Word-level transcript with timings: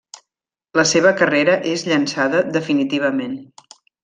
La 0.79 0.85
seva 0.91 1.11
carrera 1.19 1.57
és 1.73 1.83
llançada 1.91 2.41
definitivament. 2.57 3.39